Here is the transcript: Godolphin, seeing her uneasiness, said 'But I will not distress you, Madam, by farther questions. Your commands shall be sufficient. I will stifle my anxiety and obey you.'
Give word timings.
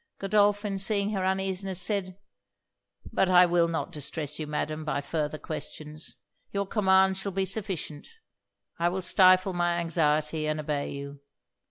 Godolphin, 0.17 0.79
seeing 0.79 1.11
her 1.11 1.23
uneasiness, 1.23 1.79
said 1.79 2.17
'But 3.13 3.29
I 3.29 3.45
will 3.45 3.67
not 3.67 3.91
distress 3.91 4.39
you, 4.39 4.47
Madam, 4.47 4.83
by 4.83 4.99
farther 4.99 5.37
questions. 5.37 6.15
Your 6.51 6.65
commands 6.65 7.19
shall 7.19 7.33
be 7.33 7.45
sufficient. 7.45 8.07
I 8.79 8.89
will 8.89 9.03
stifle 9.03 9.53
my 9.53 9.77
anxiety 9.77 10.47
and 10.47 10.59
obey 10.59 10.89
you.' 10.89 11.19